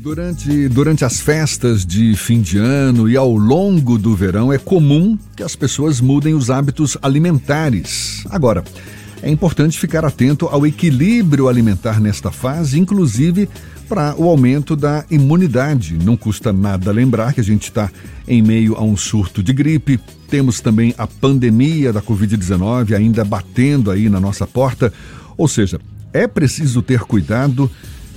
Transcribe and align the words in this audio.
Durante, 0.00 0.68
durante 0.68 1.04
as 1.04 1.20
festas 1.20 1.84
de 1.84 2.14
fim 2.14 2.40
de 2.40 2.56
ano 2.56 3.08
e 3.08 3.16
ao 3.16 3.34
longo 3.34 3.98
do 3.98 4.14
verão, 4.14 4.52
é 4.52 4.56
comum 4.56 5.18
que 5.34 5.42
as 5.42 5.56
pessoas 5.56 6.00
mudem 6.00 6.34
os 6.34 6.50
hábitos 6.50 6.96
alimentares. 7.02 8.24
Agora, 8.30 8.62
é 9.20 9.28
importante 9.28 9.76
ficar 9.76 10.04
atento 10.04 10.46
ao 10.46 10.64
equilíbrio 10.64 11.48
alimentar 11.48 12.00
nesta 12.00 12.30
fase, 12.30 12.78
inclusive 12.78 13.48
para 13.88 14.14
o 14.16 14.28
aumento 14.28 14.76
da 14.76 15.04
imunidade. 15.10 15.98
Não 15.98 16.16
custa 16.16 16.52
nada 16.52 16.92
lembrar 16.92 17.32
que 17.32 17.40
a 17.40 17.44
gente 17.44 17.64
está 17.64 17.90
em 18.26 18.40
meio 18.40 18.76
a 18.76 18.84
um 18.84 18.96
surto 18.96 19.42
de 19.42 19.52
gripe, 19.52 19.98
temos 20.28 20.60
também 20.60 20.94
a 20.96 21.08
pandemia 21.08 21.92
da 21.92 22.00
Covid-19 22.00 22.94
ainda 22.94 23.24
batendo 23.24 23.90
aí 23.90 24.08
na 24.08 24.20
nossa 24.20 24.46
porta, 24.46 24.92
ou 25.36 25.48
seja, 25.48 25.80
é 26.12 26.28
preciso 26.28 26.82
ter 26.82 27.00
cuidado 27.00 27.68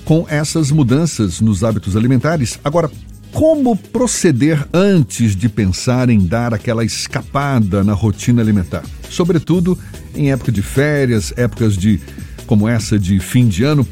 com 0.05 0.25
essas 0.29 0.71
mudanças 0.71 1.39
nos 1.39 1.63
hábitos 1.63 1.95
alimentares. 1.95 2.59
Agora, 2.63 2.89
como 3.31 3.78
proceder 3.78 4.68
antes 4.74 5.36
de 5.36 5.47
pensar 5.47 6.10
em 6.10 6.19
dar 6.19 6.54
aquela 6.54 6.83
escapada 6.83 7.83
na 7.83 7.93
rotina 7.93 8.41
alimentar? 8.41 8.83
Sobretudo 9.10 9.77
em 10.14 10.32
época 10.32 10.51
de 10.51 10.61
férias, 10.61 11.33
épocas 11.37 11.77
de 11.77 12.00
como 12.46 12.68
essa 12.68 13.00
de 13.00 13.19
fim 13.19 13.47
de 13.47 13.64
ano. 13.64 13.87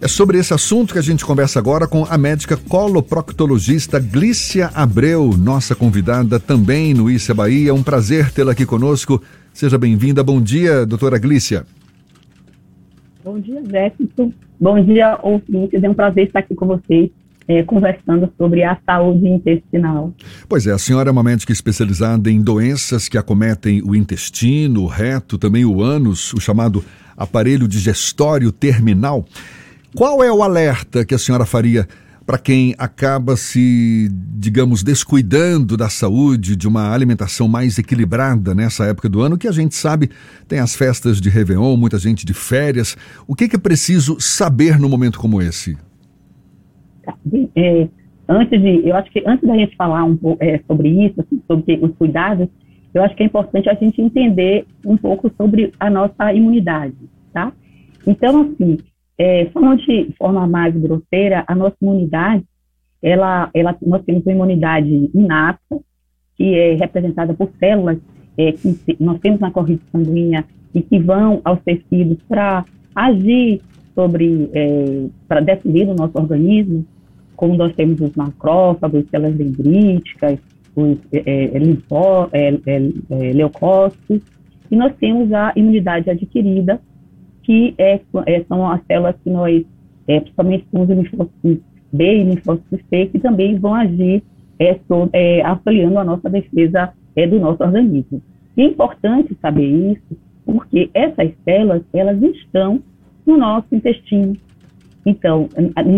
É 0.00 0.08
sobre 0.08 0.38
esse 0.38 0.54
assunto 0.54 0.94
que 0.94 0.98
a 0.98 1.02
gente 1.02 1.24
conversa 1.24 1.58
agora 1.58 1.86
com 1.86 2.06
a 2.08 2.16
médica 2.16 2.56
coloproctologista 2.56 4.00
Glícia 4.00 4.70
Abreu, 4.74 5.34
nossa 5.38 5.74
convidada 5.74 6.40
também 6.40 6.94
no 6.94 7.10
Issa 7.10 7.34
Bahia. 7.34 7.70
É 7.70 7.72
um 7.72 7.82
prazer 7.82 8.32
tê-la 8.32 8.52
aqui 8.52 8.64
conosco. 8.64 9.22
Seja 9.52 9.76
bem-vinda. 9.76 10.24
Bom 10.24 10.40
dia, 10.40 10.86
doutora 10.86 11.18
Glícia. 11.18 11.66
Bom 13.22 13.38
dia, 13.38 13.62
Jefferson. 13.62 14.32
Bom 14.58 14.82
dia, 14.82 15.18
ouvintes. 15.22 15.82
É 15.82 15.88
um 15.88 15.94
prazer 15.94 16.26
estar 16.26 16.40
aqui 16.40 16.54
com 16.54 16.66
vocês. 16.66 17.10
É, 17.48 17.64
conversando 17.64 18.32
sobre 18.38 18.62
a 18.62 18.78
saúde 18.86 19.26
intestinal. 19.26 20.14
Pois 20.48 20.68
é, 20.68 20.72
a 20.72 20.78
senhora 20.78 21.08
é 21.08 21.12
uma 21.12 21.22
médica 21.22 21.52
especializada 21.52 22.30
em 22.30 22.40
doenças 22.40 23.08
que 23.08 23.18
acometem 23.18 23.82
o 23.82 23.96
intestino, 23.96 24.84
o 24.84 24.86
reto, 24.86 25.36
também 25.36 25.64
o 25.64 25.82
ânus, 25.82 26.32
o 26.32 26.40
chamado 26.40 26.84
aparelho 27.16 27.66
digestório 27.66 28.52
terminal. 28.52 29.24
Qual 29.96 30.22
é 30.22 30.30
o 30.30 30.44
alerta 30.44 31.04
que 31.04 31.12
a 31.12 31.18
senhora 31.18 31.44
faria 31.44 31.88
para 32.30 32.38
quem 32.38 32.76
acaba 32.78 33.34
se, 33.34 34.08
digamos, 34.38 34.84
descuidando 34.84 35.76
da 35.76 35.88
saúde, 35.88 36.54
de 36.54 36.68
uma 36.68 36.94
alimentação 36.94 37.48
mais 37.48 37.76
equilibrada 37.76 38.54
nessa 38.54 38.84
época 38.84 39.08
do 39.08 39.20
ano, 39.20 39.36
que 39.36 39.48
a 39.48 39.50
gente 39.50 39.74
sabe 39.74 40.08
tem 40.46 40.60
as 40.60 40.76
festas 40.76 41.20
de 41.20 41.28
Réveillon, 41.28 41.76
muita 41.76 41.98
gente 41.98 42.24
de 42.24 42.32
férias. 42.32 42.96
O 43.26 43.34
que, 43.34 43.48
que 43.48 43.56
é 43.56 43.58
preciso 43.58 44.20
saber 44.20 44.78
no 44.78 44.88
momento 44.88 45.18
como 45.18 45.42
esse? 45.42 45.76
É, 47.56 47.88
antes 48.28 48.62
de, 48.62 48.88
eu 48.88 48.94
acho 48.94 49.10
que 49.10 49.24
antes 49.26 49.48
da 49.48 49.56
gente 49.56 49.74
falar 49.74 50.04
um 50.04 50.16
pouco 50.16 50.40
é, 50.40 50.60
sobre 50.68 50.88
isso, 50.88 51.20
assim, 51.20 51.42
sobre 51.48 51.84
os 51.84 51.96
cuidados, 51.96 52.46
eu 52.94 53.02
acho 53.02 53.16
que 53.16 53.24
é 53.24 53.26
importante 53.26 53.68
a 53.68 53.74
gente 53.74 54.00
entender 54.00 54.66
um 54.86 54.96
pouco 54.96 55.32
sobre 55.36 55.72
a 55.80 55.90
nossa 55.90 56.32
imunidade, 56.32 56.94
tá? 57.32 57.52
Então, 58.06 58.42
assim, 58.42 58.78
é, 59.20 59.44
falando 59.52 59.82
de 59.82 60.14
forma 60.16 60.46
mais 60.46 60.74
grosseira, 60.74 61.44
a 61.46 61.54
nossa 61.54 61.76
imunidade, 61.82 62.42
ela, 63.02 63.50
ela, 63.52 63.76
nós 63.82 64.02
temos 64.02 64.24
uma 64.24 64.32
imunidade 64.32 65.10
inata, 65.14 65.78
que 66.36 66.54
é 66.54 66.74
representada 66.74 67.34
por 67.34 67.50
células 67.58 67.98
é, 68.38 68.52
que 68.52 68.96
nós 68.98 69.20
temos 69.20 69.38
na 69.38 69.50
corrente 69.50 69.82
sanguínea 69.92 70.42
e 70.74 70.80
que 70.80 70.98
vão 70.98 71.42
aos 71.44 71.60
tecidos 71.60 72.16
para 72.26 72.64
agir 72.94 73.60
sobre, 73.94 74.48
é, 74.54 75.06
para 75.28 75.40
defender 75.40 75.86
o 75.86 75.94
nosso 75.94 76.16
organismo, 76.18 76.86
como 77.36 77.58
nós 77.58 77.74
temos 77.74 78.00
os 78.00 78.16
macrófagos, 78.16 79.04
células 79.10 79.34
dendríticas, 79.34 80.38
os 80.74 80.96
é, 81.12 81.56
é 81.56 81.58
linfó, 81.58 82.30
é, 82.32 82.58
é, 82.66 83.32
leucócitos, 83.34 84.22
e 84.70 84.76
nós 84.76 84.94
temos 84.96 85.30
a 85.30 85.52
imunidade 85.54 86.08
adquirida, 86.08 86.80
que 87.50 87.74
é, 87.78 88.00
é, 88.26 88.44
são 88.44 88.70
as 88.70 88.80
células 88.86 89.16
que 89.24 89.28
nós, 89.28 89.64
é, 90.06 90.20
principalmente 90.20 90.64
com 90.70 90.82
os 90.82 90.88
linfócitos 90.88 91.58
B 91.92 92.18
e 92.18 92.22
linfócitos 92.22 92.78
C, 92.88 93.06
que 93.06 93.18
também 93.18 93.58
vão 93.58 93.74
agir 93.74 94.22
é, 94.60 94.78
so, 94.86 95.10
é, 95.12 95.42
a 95.42 96.04
nossa 96.04 96.30
defesa 96.30 96.92
é, 97.16 97.26
do 97.26 97.40
nosso 97.40 97.60
organismo. 97.60 98.22
E 98.56 98.62
é 98.62 98.66
importante 98.66 99.36
saber 99.42 99.66
isso, 99.66 100.16
porque 100.46 100.90
essas 100.94 101.32
células, 101.44 101.82
elas 101.92 102.22
estão 102.22 102.80
no 103.26 103.36
nosso 103.36 103.66
intestino. 103.72 104.36
Então, 105.04 105.48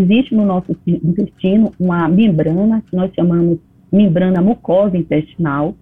existe 0.01 0.35
no 0.35 0.47
nosso 0.47 0.75
intestino 0.87 1.71
uma 1.79 2.09
membrana, 2.09 2.83
que 2.89 2.97
nós 2.97 3.13
chamamos 3.15 3.59
membrana 3.93 4.41
mucosa 4.41 4.97
intestinal, 4.97 5.75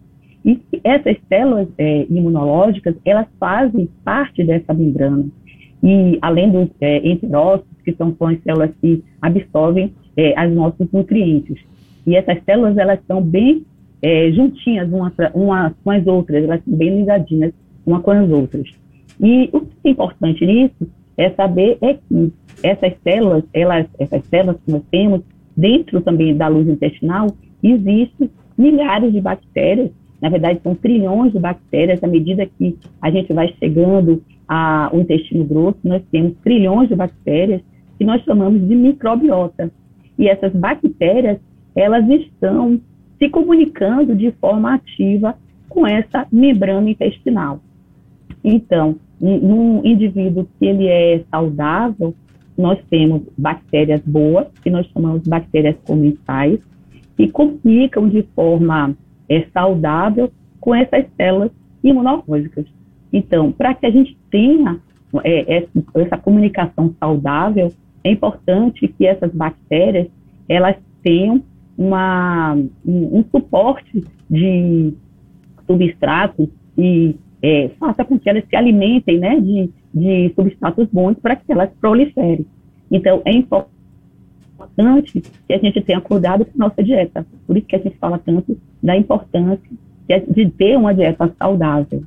e 0.45 0.61
essas 0.83 1.17
células 1.29 1.69
é, 1.79 2.07
imunológicas, 2.11 2.97
elas 3.05 3.29
fazem 3.39 3.89
parte 4.03 4.43
dessa 4.43 4.75
membrana 4.75 5.27
e 5.83 6.19
além 6.21 6.51
dos 6.51 6.69
é, 6.81 6.99
enterócitos, 7.09 7.71
que 7.85 7.93
são 7.95 8.15
as 8.21 8.43
células 8.43 8.71
que 8.81 9.03
absorvem 9.21 9.93
é, 10.17 10.47
os 10.47 10.55
nossos 10.55 10.91
nutrientes. 10.93 11.59
E 12.07 12.17
essas 12.17 12.43
células, 12.45 12.77
elas 12.77 12.99
estão 13.01 13.23
bem 13.23 13.65
é, 14.03 14.31
juntinhas 14.33 14.91
umas, 14.91 15.13
umas 15.35 15.73
com 15.83 15.91
as 15.91 16.07
outras, 16.07 16.45
elas 16.45 16.59
estão 16.61 16.77
bem 16.77 17.01
ligadinhas 17.01 17.53
umas 17.87 18.03
com 18.03 18.11
as 18.11 18.31
outras. 18.31 18.69
E 19.21 19.51
o 19.53 19.61
que 19.61 19.69
é 19.85 19.91
importante 19.91 20.47
nisso 20.47 20.91
é 21.17 21.31
saber 21.31 21.77
é 21.83 21.95
que 21.95 22.33
essas 22.63 22.95
células, 23.03 23.45
elas, 23.53 23.87
essas 23.99 24.25
células 24.27 24.57
que 24.65 24.73
nós 24.73 24.83
temos, 24.91 25.23
dentro 25.57 26.01
também 26.01 26.37
da 26.37 26.49
luz 26.49 26.69
intestinal, 26.69 27.27
existem 27.63 28.31
milhares 28.57 29.13
de 29.13 29.21
bactérias, 29.21 29.91
na 30.21 30.29
verdade 30.29 30.61
são 30.63 30.75
trilhões 30.75 31.33
de 31.33 31.39
bactérias, 31.39 32.03
à 32.03 32.07
medida 32.07 32.47
que 32.47 32.79
a 33.01 33.11
gente 33.11 33.33
vai 33.33 33.55
chegando 33.59 34.23
a, 34.53 34.91
o 34.93 34.99
intestino 34.99 35.45
grosso, 35.45 35.79
nós 35.85 36.03
temos 36.11 36.35
trilhões 36.43 36.89
de 36.89 36.97
bactérias 36.97 37.63
que 37.97 38.05
nós 38.05 38.21
chamamos 38.25 38.67
de 38.67 38.75
microbiota. 38.75 39.71
E 40.19 40.27
essas 40.27 40.53
bactérias, 40.53 41.39
elas 41.73 42.05
estão 42.09 42.81
se 43.17 43.29
comunicando 43.29 44.17
de 44.17 44.33
forma 44.33 44.75
ativa 44.75 45.37
com 45.69 45.87
essa 45.87 46.27
membrana 46.33 46.91
intestinal. 46.91 47.61
Então, 48.43 48.97
num 49.21 49.83
indivíduo 49.85 50.49
que 50.59 50.67
ele 50.67 50.89
é 50.89 51.23
saudável, 51.31 52.13
nós 52.59 52.77
temos 52.91 53.23
bactérias 53.39 54.01
boas, 54.05 54.49
que 54.65 54.71
nós 54.71 54.85
chamamos 54.89 55.23
de 55.23 55.31
bactérias 55.31 55.77
comensais, 55.85 56.59
que 57.17 57.31
comunicam 57.31 58.09
de 58.09 58.23
forma 58.35 58.97
é, 59.29 59.47
saudável 59.53 60.29
com 60.59 60.75
essas 60.75 61.05
células 61.17 61.53
imunológicas. 61.85 62.67
Então, 63.13 63.51
para 63.53 63.75
que 63.75 63.87
a 63.87 63.91
gente 63.91 64.17
tenha 64.31 64.81
é, 65.25 65.67
essa, 65.95 66.17
comunicação 66.19 66.95
saudável, 66.99 67.73
é 68.05 68.11
importante 68.11 68.87
que 68.89 69.07
essas 69.07 69.33
bactérias 69.33 70.09
elas 70.49 70.77
tenham 71.03 71.43
uma, 71.77 72.55
um, 72.87 73.19
um 73.19 73.25
suporte 73.31 74.05
de 74.29 74.93
substratos 75.67 76.49
e 76.77 77.17
é, 77.43 77.71
faça 77.81 78.05
com 78.05 78.19
que 78.19 78.29
elas 78.29 78.45
se 78.49 78.57
alimentem 78.57 79.19
né, 79.19 79.41
de, 79.41 79.71
de 79.93 80.33
substratos 80.35 80.87
bons 80.93 81.17
para 81.21 81.37
que 81.37 81.51
elas 81.51 81.71
proliferem. 81.81 82.47
Então, 82.91 83.23
é 83.25 83.33
importante 83.33 85.23
que 85.47 85.53
a 85.53 85.59
gente 85.59 85.81
tenha 85.81 86.01
cuidado 86.01 86.45
com 86.45 86.63
a 86.63 86.69
nossa 86.69 86.83
dieta. 86.83 87.27
Por 87.47 87.57
isso 87.57 87.67
que 87.67 87.77
a 87.77 87.79
gente 87.79 87.97
fala 87.97 88.19
tanto 88.19 88.59
da 88.83 88.97
importância 88.97 89.71
de 90.29 90.51
ter 90.51 90.77
uma 90.77 90.93
dieta 90.93 91.33
saudável. 91.39 92.03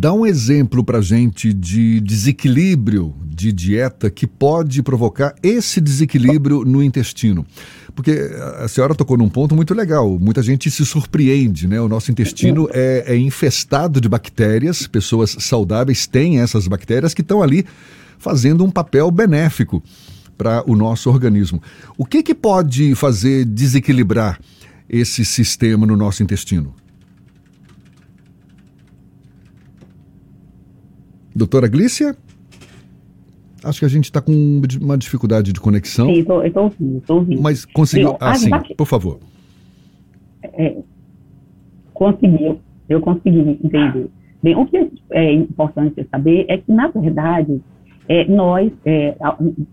Dá 0.00 0.12
um 0.12 0.24
exemplo 0.24 0.84
para 0.84 1.00
gente 1.00 1.52
de 1.52 1.98
desequilíbrio 1.98 3.16
de 3.20 3.52
dieta 3.52 4.08
que 4.08 4.28
pode 4.28 4.80
provocar 4.80 5.34
esse 5.42 5.80
desequilíbrio 5.80 6.64
no 6.64 6.80
intestino. 6.84 7.44
Porque 7.96 8.12
a 8.60 8.68
senhora 8.68 8.94
tocou 8.94 9.18
num 9.18 9.28
ponto 9.28 9.56
muito 9.56 9.74
legal. 9.74 10.16
Muita 10.16 10.40
gente 10.40 10.70
se 10.70 10.86
surpreende, 10.86 11.66
né? 11.66 11.80
O 11.80 11.88
nosso 11.88 12.12
intestino 12.12 12.68
é, 12.72 13.06
é 13.08 13.16
infestado 13.16 14.00
de 14.00 14.08
bactérias, 14.08 14.86
pessoas 14.86 15.34
saudáveis 15.40 16.06
têm 16.06 16.38
essas 16.38 16.68
bactérias 16.68 17.12
que 17.12 17.22
estão 17.22 17.42
ali 17.42 17.66
fazendo 18.18 18.64
um 18.64 18.70
papel 18.70 19.10
benéfico 19.10 19.82
para 20.36 20.62
o 20.70 20.76
nosso 20.76 21.10
organismo. 21.10 21.60
O 21.96 22.04
que, 22.04 22.22
que 22.22 22.36
pode 22.36 22.94
fazer 22.94 23.44
desequilibrar 23.44 24.38
esse 24.88 25.24
sistema 25.24 25.84
no 25.84 25.96
nosso 25.96 26.22
intestino? 26.22 26.72
Doutora 31.38 31.68
Glícia? 31.68 32.16
Acho 33.64 33.80
que 33.80 33.84
a 33.84 33.88
gente 33.88 34.04
está 34.04 34.20
com 34.20 34.60
uma 34.80 34.98
dificuldade 34.98 35.52
de 35.52 35.60
conexão. 35.60 36.06
Sim, 36.06 36.20
estou 36.20 36.42
ouvindo, 36.64 36.98
estou 36.98 37.16
ouvindo. 37.16 37.42
Mas 37.42 37.64
conseguiu. 37.64 38.16
ah, 38.20 38.34
sim, 38.34 38.50
por 38.76 38.86
favor. 38.86 39.18
É, 40.42 40.76
conseguiu, 41.94 42.60
eu 42.88 43.00
consegui 43.00 43.58
entender. 43.62 44.08
Bem, 44.42 44.56
o 44.56 44.66
que 44.66 44.90
é 45.10 45.32
importante 45.32 46.06
saber 46.10 46.46
é 46.48 46.58
que, 46.58 46.70
na 46.72 46.88
verdade, 46.88 47.60
é, 48.08 48.24
nós, 48.24 48.72
é, 48.84 49.16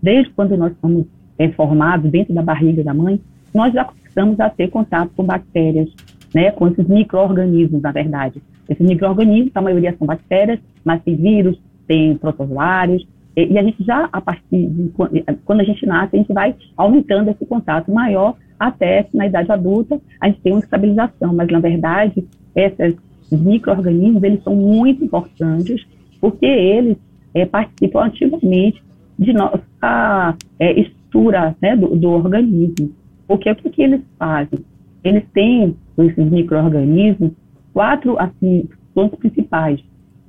desde 0.02 0.30
quando 0.32 0.56
nós 0.56 0.72
somos 0.80 1.06
é, 1.38 1.48
formados 1.50 2.10
dentro 2.10 2.34
da 2.34 2.42
barriga 2.42 2.82
da 2.82 2.94
mãe, 2.94 3.20
nós 3.54 3.72
já 3.72 3.84
começamos 3.84 4.38
a 4.40 4.50
ter 4.50 4.68
contato 4.68 5.10
com 5.16 5.24
bactérias, 5.24 5.88
né, 6.34 6.50
com 6.50 6.68
esses 6.68 6.86
micro-organismos, 6.86 7.80
na 7.82 7.92
verdade. 7.92 8.42
Esses 8.68 8.86
micro-organismos, 8.86 9.52
a 9.54 9.62
maioria 9.62 9.94
são 9.96 10.06
bactérias, 10.06 10.58
mas 10.84 11.02
tem 11.02 11.16
vírus, 11.16 11.58
tem 11.86 12.16
protozoários, 12.16 13.06
e, 13.36 13.52
e 13.52 13.58
a 13.58 13.62
gente 13.62 13.84
já, 13.84 14.08
a 14.12 14.20
partir 14.20 14.66
de 14.66 14.92
quando 15.44 15.60
a 15.60 15.64
gente 15.64 15.84
nasce, 15.86 16.16
a 16.16 16.18
gente 16.18 16.32
vai 16.32 16.54
aumentando 16.76 17.30
esse 17.30 17.44
contato 17.46 17.92
maior 17.92 18.34
até 18.58 19.06
na 19.12 19.26
idade 19.26 19.52
adulta 19.52 20.00
a 20.20 20.28
gente 20.28 20.40
tem 20.40 20.52
uma 20.52 20.60
estabilização, 20.60 21.34
mas 21.34 21.48
na 21.48 21.60
verdade 21.60 22.24
esses 22.54 22.96
micro-organismos, 23.30 24.22
eles 24.22 24.42
são 24.42 24.54
muito 24.54 25.04
importantes 25.04 25.86
porque 26.20 26.46
eles 26.46 26.96
é, 27.34 27.44
participam 27.44 28.04
ativamente 28.04 28.82
de 29.18 29.32
nossa 29.32 30.36
é, 30.58 30.80
estrutura 30.80 31.54
né, 31.60 31.76
do, 31.76 31.94
do, 31.96 32.10
organismo. 32.10 32.92
Porque 33.26 33.50
o 33.50 33.56
que, 33.56 33.70
que 33.70 33.82
eles 33.82 34.00
fazem? 34.18 34.60
Eles 35.06 35.22
têm, 35.32 35.76
esses 35.98 36.30
micro-organismos, 36.30 37.30
quatro 37.72 38.18
assim, 38.18 38.68
funções 38.92 39.14
principais. 39.20 39.80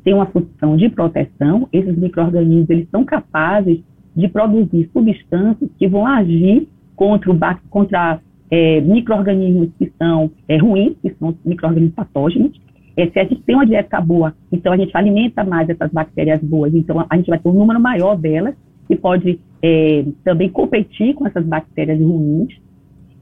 Tem 0.04 0.14
uma 0.14 0.28
função 0.28 0.78
de 0.78 0.88
proteção, 0.88 1.68
esses 1.74 1.98
micro-organismos 1.98 2.70
eles 2.70 2.88
são 2.92 3.04
capazes 3.04 3.80
de 4.16 4.28
produzir 4.28 4.88
substâncias 4.94 5.68
que 5.80 5.88
vão 5.88 6.06
agir 6.06 6.68
contra, 6.96 7.60
contra 7.72 8.20
é, 8.52 8.80
micro-organismos 8.82 9.70
que 9.80 9.92
são 9.98 10.30
é, 10.48 10.58
ruins, 10.58 10.96
que 11.02 11.12
são 11.20 11.36
micro-organismos 11.44 11.96
patógenos. 11.96 12.62
É, 12.96 13.08
se 13.10 13.20
a 13.20 13.24
gente 13.24 13.42
tem 13.42 13.56
uma 13.56 13.66
dieta 13.66 14.00
boa, 14.00 14.36
então 14.52 14.72
a 14.72 14.78
gente 14.78 14.96
alimenta 14.96 15.44
mais 15.44 15.68
essas 15.68 15.92
bactérias 15.92 16.40
boas, 16.44 16.74
então 16.76 17.04
a 17.10 17.18
gente 17.18 17.30
vai 17.32 17.40
ter 17.40 17.50
um 17.50 17.54
número 17.54 17.80
maior 17.80 18.16
delas, 18.16 18.54
que 18.88 18.96
pode 18.96 19.40
é, 19.64 20.06
também 20.24 20.50
competir 20.50 21.16
com 21.16 21.26
essas 21.26 21.46
bactérias 21.46 22.00
ruins. 22.00 22.67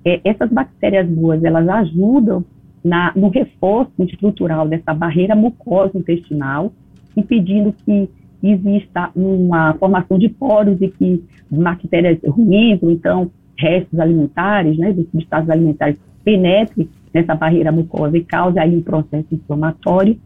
É, 0.05 0.21
essas 0.23 0.51
bactérias 0.51 1.07
boas, 1.07 1.43
elas 1.43 1.67
ajudam 1.67 2.45
na, 2.83 3.11
no 3.15 3.29
reforço 3.29 3.91
estrutural 3.99 4.67
dessa 4.67 4.93
barreira 4.93 5.35
mucosa 5.35 5.97
intestinal, 5.97 6.71
impedindo 7.17 7.73
que 7.83 8.07
exista 8.43 9.09
uma 9.15 9.73
formação 9.73 10.19
de 10.19 10.29
poros 10.29 10.79
e 10.79 10.87
que 10.89 11.23
bactérias 11.49 12.19
ruins, 12.23 12.81
ou 12.83 12.91
então 12.91 13.31
restos 13.57 13.99
alimentares, 13.99 14.77
né, 14.77 14.93
dos 14.93 15.09
substratos 15.09 15.49
alimentares, 15.49 15.97
penetrem 16.23 16.87
nessa 17.13 17.33
barreira 17.33 17.71
mucosa 17.71 18.17
e 18.17 18.23
cause 18.23 18.59
aí 18.59 18.75
um 18.75 18.81
processo 18.81 19.27
inflamatório. 19.31 20.19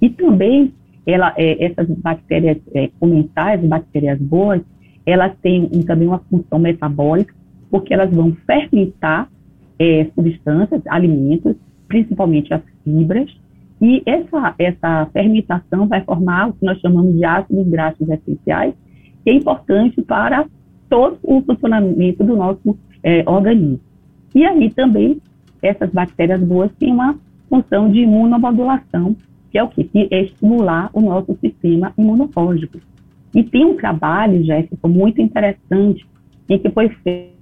E 0.00 0.08
também 0.08 0.72
ela, 1.06 1.34
é, 1.36 1.64
essas 1.64 1.88
bactérias 1.88 2.58
é, 2.74 2.88
comensais, 2.98 3.60
bactérias 3.60 4.18
boas, 4.18 4.62
elas 5.04 5.32
têm 5.42 5.68
um, 5.72 5.82
também 5.82 6.08
uma 6.08 6.20
função 6.30 6.58
metabólica, 6.58 7.34
porque 7.70 7.94
elas 7.94 8.10
vão 8.10 8.36
fermentar 8.46 9.28
é, 9.78 10.06
substâncias, 10.14 10.82
alimentos, 10.86 11.56
principalmente 11.88 12.52
as 12.52 12.62
fibras, 12.84 13.30
e 13.80 14.02
essa, 14.04 14.54
essa 14.58 15.06
fermentação 15.12 15.86
vai 15.86 16.02
formar 16.02 16.48
o 16.48 16.52
que 16.52 16.64
nós 16.64 16.78
chamamos 16.80 17.14
de 17.14 17.24
ácidos 17.24 17.66
graxos 17.68 18.08
essenciais, 18.08 18.74
que 19.24 19.30
é 19.30 19.34
importante 19.34 20.02
para 20.02 20.46
todo 20.88 21.18
o 21.22 21.40
funcionamento 21.42 22.22
do 22.22 22.36
nosso 22.36 22.76
é, 23.02 23.22
organismo. 23.26 23.80
E 24.34 24.44
aí 24.44 24.70
também 24.70 25.18
essas 25.62 25.90
bactérias 25.90 26.42
boas 26.42 26.70
têm 26.78 26.92
uma 26.92 27.18
função 27.48 27.90
de 27.90 28.00
imunomodulação, 28.00 29.16
que 29.50 29.58
é 29.58 29.62
o 29.62 29.68
que? 29.68 29.88
É 30.10 30.22
estimular 30.22 30.90
o 30.92 31.00
nosso 31.00 31.36
sistema 31.40 31.92
imunológico. 31.96 32.78
E 33.34 33.42
tem 33.42 33.64
um 33.64 33.76
trabalho, 33.76 34.44
Jéssica, 34.44 34.88
muito 34.88 35.20
interessante, 35.20 36.06
em 36.48 36.58
que 36.58 36.70
foi 36.70 36.88
feito 36.88 37.39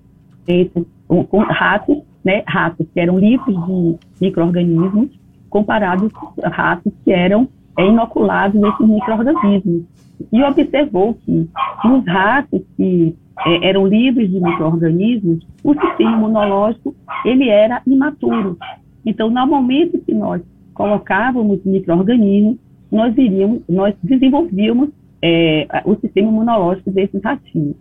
com 1.06 1.38
ratos, 1.38 1.98
né, 2.24 2.42
ratos 2.46 2.86
que 2.92 3.00
eram 3.00 3.18
livres 3.18 3.56
de 3.66 3.96
micro-organismos, 4.20 5.08
comparados 5.48 6.12
com 6.12 6.40
ratos 6.42 6.92
que 7.04 7.12
eram 7.12 7.48
é, 7.78 7.86
inoculados 7.86 8.60
desses 8.60 8.86
micro-organismos. 8.86 9.84
E 10.32 10.42
observou 10.42 11.14
que 11.14 11.48
nos 11.84 12.04
ratos 12.06 12.60
que 12.76 13.14
é, 13.46 13.68
eram 13.68 13.86
livres 13.86 14.30
de 14.30 14.40
micro-organismos, 14.40 15.46
o 15.62 15.74
sistema 15.74 16.12
imunológico 16.12 16.94
ele 17.24 17.48
era 17.48 17.80
imaturo. 17.86 18.58
Então, 19.06 19.30
no 19.30 19.46
momento 19.46 19.98
que 19.98 20.12
nós 20.12 20.42
colocávamos 20.74 21.64
micro-organismos, 21.64 22.56
nós 22.90 23.16
iríamos, 23.16 23.62
nós 23.68 23.94
desenvolvíamos 24.02 24.90
é, 25.22 25.66
o 25.84 25.94
sistema 25.96 26.28
imunológico 26.28 26.90
desses 26.90 27.22
ratinhos. 27.22 27.76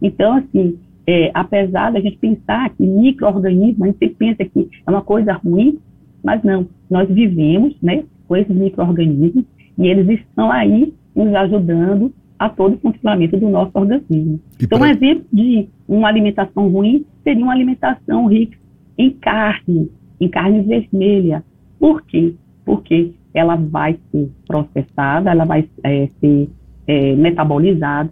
Então, 0.00 0.36
assim, 0.36 0.78
é, 1.06 1.30
apesar 1.34 1.92
da 1.92 2.00
gente 2.00 2.16
pensar 2.18 2.70
que 2.70 2.82
micro-organismos, 2.82 3.82
a 3.82 3.86
gente 3.86 4.08
pensa 4.10 4.44
que 4.44 4.68
é 4.86 4.90
uma 4.90 5.02
coisa 5.02 5.32
ruim, 5.32 5.78
mas 6.22 6.42
não, 6.42 6.66
nós 6.88 7.08
vivemos 7.08 7.74
né, 7.82 8.04
com 8.28 8.36
esses 8.36 8.54
micro-organismos 8.54 9.44
e 9.78 9.86
eles 9.86 10.20
estão 10.20 10.50
aí 10.50 10.94
nos 11.14 11.34
ajudando 11.34 12.12
a 12.38 12.48
todo 12.48 12.74
o 12.74 12.78
funcionamento 12.78 13.36
do 13.36 13.48
nosso 13.48 13.70
organismo. 13.74 14.40
E 14.60 14.64
então, 14.64 14.78
pra... 14.78 14.88
um 14.88 14.90
exemplo 14.90 15.24
de 15.32 15.68
uma 15.88 16.08
alimentação 16.08 16.68
ruim 16.68 17.04
seria 17.22 17.44
uma 17.44 17.52
alimentação 17.52 18.26
rica 18.26 18.56
em 18.96 19.10
carne, 19.10 19.90
em 20.20 20.28
carne 20.28 20.60
vermelha. 20.62 21.44
Por 21.78 22.02
quê? 22.02 22.34
Porque 22.64 23.12
ela 23.34 23.56
vai 23.56 23.98
ser 24.10 24.30
processada, 24.46 25.30
ela 25.30 25.44
vai 25.44 25.68
é, 25.82 26.08
ser 26.20 26.48
é, 26.86 27.14
metabolizada 27.16 28.10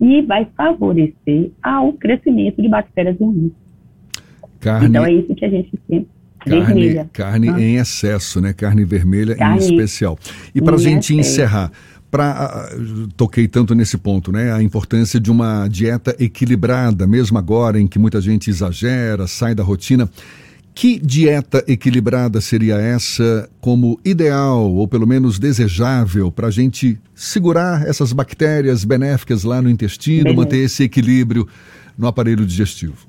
e 0.00 0.22
vai 0.22 0.46
favorecer 0.56 1.50
ao 1.62 1.92
crescimento 1.92 2.60
de 2.60 2.68
bactérias 2.68 3.18
ruins. 3.18 3.52
Carne... 4.60 4.88
Então 4.88 5.04
é 5.04 5.12
isso 5.12 5.34
que 5.34 5.44
a 5.44 5.48
gente 5.48 5.70
tem. 5.88 6.06
Carne, 6.38 6.64
vermelha. 6.64 7.10
carne 7.12 7.48
ah. 7.48 7.60
em 7.60 7.76
excesso, 7.76 8.40
né? 8.40 8.52
Carne 8.52 8.84
vermelha 8.84 9.34
carne 9.34 9.56
em 9.56 9.58
especial. 9.58 10.18
E 10.54 10.62
para 10.62 10.76
a 10.76 10.78
gente 10.78 11.12
excesso. 11.12 11.20
encerrar, 11.20 11.72
para 12.10 12.70
toquei 13.16 13.48
tanto 13.48 13.74
nesse 13.74 13.98
ponto, 13.98 14.30
né? 14.30 14.52
A 14.52 14.62
importância 14.62 15.18
de 15.18 15.30
uma 15.30 15.66
dieta 15.68 16.14
equilibrada, 16.18 17.06
mesmo 17.06 17.36
agora 17.36 17.80
em 17.80 17.86
que 17.86 17.98
muita 17.98 18.20
gente 18.20 18.48
exagera, 18.48 19.26
sai 19.26 19.54
da 19.54 19.62
rotina. 19.62 20.08
Que 20.76 20.98
dieta 20.98 21.64
equilibrada 21.66 22.38
seria 22.38 22.74
essa 22.74 23.48
como 23.62 23.98
ideal, 24.04 24.70
ou 24.70 24.86
pelo 24.86 25.06
menos 25.06 25.38
desejável, 25.38 26.30
para 26.30 26.48
a 26.48 26.50
gente 26.50 26.98
segurar 27.14 27.88
essas 27.88 28.12
bactérias 28.12 28.84
benéficas 28.84 29.42
lá 29.42 29.62
no 29.62 29.70
intestino, 29.70 30.34
manter 30.34 30.58
esse 30.58 30.84
equilíbrio 30.84 31.48
no 31.96 32.06
aparelho 32.06 32.44
digestivo? 32.44 33.08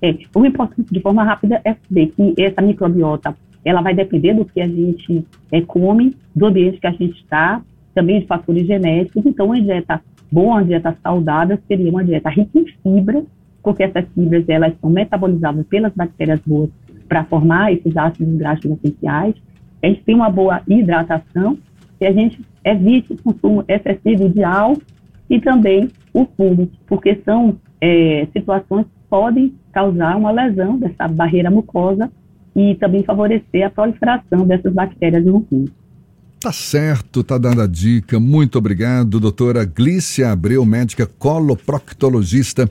É, 0.00 0.16
o 0.34 0.46
importante, 0.46 0.90
de 0.90 1.00
forma 1.00 1.22
rápida, 1.22 1.60
é 1.66 1.76
saber 1.86 2.14
que 2.16 2.34
essa 2.42 2.62
microbiota 2.62 3.36
ela 3.62 3.82
vai 3.82 3.94
depender 3.94 4.32
do 4.32 4.46
que 4.46 4.58
a 4.62 4.66
gente 4.66 5.22
é, 5.52 5.60
come, 5.60 6.16
do 6.34 6.46
ambiente 6.46 6.80
que 6.80 6.86
a 6.86 6.92
gente 6.92 7.20
está, 7.20 7.60
também 7.94 8.20
de 8.20 8.26
fatores 8.26 8.66
genéticos. 8.66 9.26
Então, 9.26 9.48
uma 9.48 9.60
dieta 9.60 10.00
boa, 10.32 10.54
uma 10.54 10.64
dieta 10.64 10.96
saudável, 11.02 11.58
seria 11.68 11.90
uma 11.90 12.02
dieta 12.02 12.30
rica 12.30 12.58
em 12.58 12.64
fibras, 12.82 13.24
porque 13.64 13.82
essas 13.82 14.04
fibras 14.14 14.44
elas 14.46 14.74
são 14.80 14.90
metabolizadas 14.90 15.66
pelas 15.66 15.92
bactérias 15.94 16.40
boas 16.46 16.68
para 17.08 17.24
formar 17.24 17.72
esses 17.72 17.96
ácidos 17.96 18.36
graxos 18.36 18.70
essenciais. 18.72 19.34
A 19.82 19.86
gente 19.86 20.02
tem 20.04 20.14
uma 20.14 20.30
boa 20.30 20.60
hidratação 20.68 21.58
e 22.00 22.06
a 22.06 22.12
gente 22.12 22.40
evite 22.62 23.14
o 23.14 23.22
consumo 23.22 23.64
excessivo 23.66 24.28
de 24.28 24.44
álcool 24.44 24.82
e 25.28 25.40
também 25.40 25.90
o 26.12 26.26
fumo, 26.36 26.70
porque 26.86 27.20
são 27.24 27.56
é, 27.80 28.28
situações 28.32 28.84
que 28.84 29.08
podem 29.08 29.54
causar 29.72 30.16
uma 30.16 30.30
lesão 30.30 30.78
dessa 30.78 31.08
barreira 31.08 31.50
mucosa 31.50 32.10
e 32.54 32.74
também 32.76 33.02
favorecer 33.02 33.66
a 33.66 33.70
proliferação 33.70 34.46
dessas 34.46 34.72
bactérias 34.72 35.24
no 35.24 35.44
rim. 35.50 35.66
Tá 36.38 36.52
certo, 36.52 37.24
tá 37.24 37.38
dando 37.38 37.62
a 37.62 37.66
dica. 37.66 38.20
Muito 38.20 38.58
obrigado, 38.58 39.18
doutora 39.18 39.64
Glícia 39.64 40.30
Abreu, 40.30 40.64
médica 40.64 41.06
coloproctologista. 41.06 42.70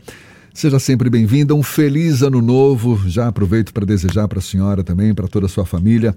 Seja 0.54 0.78
sempre 0.78 1.10
bem-vinda. 1.10 1.56
Um 1.56 1.64
feliz 1.64 2.22
ano 2.22 2.40
novo. 2.40 3.02
Já 3.10 3.28
aproveito 3.28 3.74
para 3.74 3.86
desejar 3.86 4.28
para 4.28 4.38
a 4.38 4.42
senhora 4.42 4.84
também, 4.84 5.14
para 5.14 5.28
toda 5.28 5.48
a 5.48 5.50
sua 5.50 5.66
família. 5.66 6.16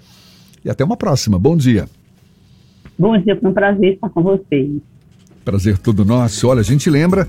E 0.63 0.69
até 0.69 0.85
uma 0.85 0.97
próxima. 0.97 1.39
Bom 1.39 1.57
dia. 1.57 1.89
Bom 2.99 3.17
dia, 3.19 3.39
foi 3.41 3.51
um 3.51 3.55
prazer 3.55 3.95
estar 3.95 4.11
com 4.11 4.23
vocês. 4.23 4.71
Prazer 5.45 5.79
todo 5.79 6.05
nosso. 6.05 6.49
Olha, 6.49 6.61
a 6.61 6.65
gente 6.65 6.91
lembra, 6.91 7.27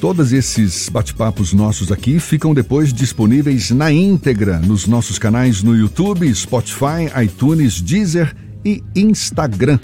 todos 0.00 0.32
esses 0.32 0.88
bate-papos 0.88 1.52
nossos 1.52 1.90
aqui 1.90 2.18
ficam 2.18 2.52
depois 2.52 2.92
disponíveis 2.92 3.70
na 3.70 3.90
íntegra 3.90 4.58
nos 4.58 4.86
nossos 4.86 5.18
canais 5.18 5.62
no 5.62 5.74
YouTube, 5.74 6.32
Spotify, 6.34 7.08
iTunes, 7.24 7.80
Deezer 7.80 8.34
e 8.64 8.82
Instagram. 8.94 9.78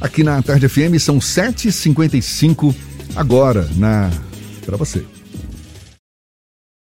Aqui 0.00 0.22
na 0.22 0.40
Tarde 0.42 0.68
FM 0.68 0.98
são 0.98 1.18
7h55 1.18 2.74
agora 3.16 3.68
na 3.76 4.10
para 4.64 4.76
você. 4.76 5.04